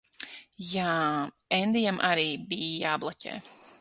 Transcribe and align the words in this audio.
Jā. 0.69 0.95
Endijam 1.59 2.01
arī 2.13 2.27
bija 2.55 2.73
jābloķē. 2.87 3.37